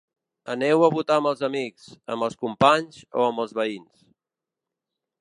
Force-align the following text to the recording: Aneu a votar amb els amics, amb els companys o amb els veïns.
Aneu 0.53 0.85
a 0.85 0.89
votar 0.95 1.17
amb 1.21 1.29
els 1.33 1.43
amics, 1.49 1.85
amb 2.15 2.27
els 2.31 2.39
companys 2.47 3.01
o 3.21 3.29
amb 3.31 3.45
els 3.45 3.57
veïns. 3.63 4.05